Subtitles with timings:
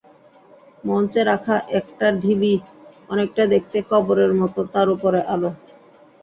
[0.83, 2.53] মঞ্চে রাখা একটা ঢিবি,
[3.09, 5.49] অনেকটা দেখতে কবরের মতো তার ওপরে আলো।